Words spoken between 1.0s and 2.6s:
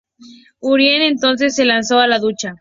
entonces se lanzó a la lucha.